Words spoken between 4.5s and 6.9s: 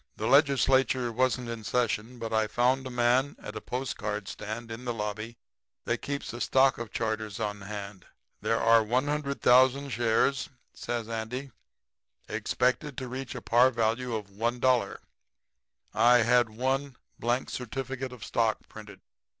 in the lobby that kept a stock of